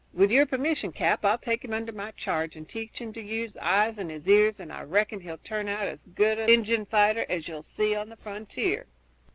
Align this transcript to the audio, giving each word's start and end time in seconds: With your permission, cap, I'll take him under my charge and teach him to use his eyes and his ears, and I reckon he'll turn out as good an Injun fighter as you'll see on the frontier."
With 0.13 0.31
your 0.31 0.47
permission, 0.47 0.91
cap, 0.91 1.23
I'll 1.23 1.37
take 1.37 1.63
him 1.63 1.73
under 1.73 1.91
my 1.91 2.09
charge 2.09 2.55
and 2.55 2.67
teach 2.67 2.99
him 2.99 3.13
to 3.13 3.21
use 3.21 3.51
his 3.53 3.57
eyes 3.57 3.99
and 3.99 4.09
his 4.09 4.27
ears, 4.27 4.59
and 4.59 4.73
I 4.73 4.81
reckon 4.81 5.19
he'll 5.21 5.37
turn 5.37 5.69
out 5.69 5.87
as 5.87 6.05
good 6.05 6.39
an 6.39 6.49
Injun 6.49 6.87
fighter 6.87 7.23
as 7.29 7.47
you'll 7.47 7.61
see 7.61 7.93
on 7.93 8.09
the 8.09 8.17
frontier." 8.17 8.87